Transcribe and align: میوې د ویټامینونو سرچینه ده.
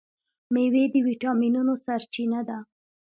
میوې 0.53 0.83
د 0.93 0.95
ویټامینونو 1.07 1.73
سرچینه 1.85 2.39
ده. 2.49 2.57